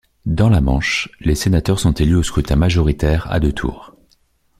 [0.25, 3.93] Dans la Manche, les sénateurs sont élus au scrutin majoritaire à deux tours.